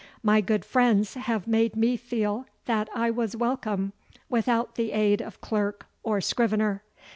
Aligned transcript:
My 0.23 0.41
good 0.41 0.65
friends 0.65 1.13
have 1.13 1.45
made 1.45 1.75
me 1.75 1.95
feel 1.95 2.47
that 2.65 2.89
I 2.95 3.11
was 3.11 3.35
welcome 3.35 3.93
without 4.29 4.73
the 4.73 4.93
aid 4.93 5.21
of 5.21 5.41
clerk 5.41 5.85
or 6.01 6.19
scrivener. 6.21 6.81